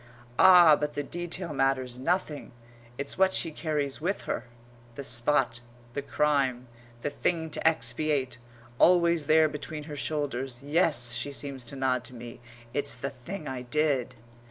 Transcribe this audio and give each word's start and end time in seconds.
Ah, 0.39 0.75
but 0.75 0.95
the 0.95 1.03
detail 1.03 1.53
matters 1.53 1.99
nothing! 1.99 2.53
It's 2.97 3.19
what 3.19 3.35
she 3.35 3.51
carries 3.51 4.01
with 4.01 4.21
her; 4.21 4.45
the 4.95 5.03
spot, 5.03 5.59
the 5.93 6.01
crime, 6.01 6.65
the 7.03 7.11
thing 7.11 7.51
to 7.51 7.67
expiate, 7.67 8.39
always 8.79 9.27
there 9.27 9.47
between 9.47 9.83
her 9.83 9.95
shoulders. 9.95 10.59
"Yes," 10.63 11.11
she 11.13 11.31
seems 11.31 11.63
to 11.65 11.75
nod 11.75 12.03
to 12.05 12.15
me, 12.15 12.41
"it's 12.73 12.95
the 12.95 13.11
thing 13.11 13.47
I 13.47 13.61
did." 13.61 14.15